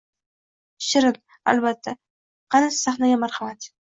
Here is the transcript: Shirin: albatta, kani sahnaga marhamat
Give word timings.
Shirin: 0.85 1.19
albatta, 1.53 1.95
kani 2.57 2.73
sahnaga 2.79 3.21
marhamat 3.27 3.69